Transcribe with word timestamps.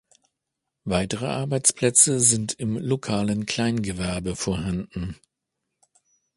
Weitere 0.83 1.27
Arbeitsplätze 1.27 2.19
sind 2.19 2.53
im 2.53 2.75
lokalen 2.75 3.45
Kleingewerbe 3.45 4.35
vorhanden. 4.35 5.15